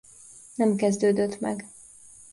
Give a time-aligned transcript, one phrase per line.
[0.55, 1.65] Nem kezdődött meg.